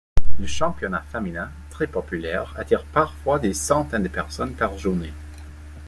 Le 0.39 0.47
championnat 0.47 1.03
féminin, 1.11 1.51
très 1.69 1.85
populaire, 1.85 2.55
attire 2.57 2.85
parfois 2.85 3.37
des 3.37 3.53
centaines 3.53 4.01
de 4.01 4.07
personnes 4.07 4.55
par 4.55 4.75
journée. 4.75 5.13